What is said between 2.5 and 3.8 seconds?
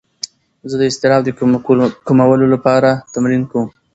لپاره تمرین کوم.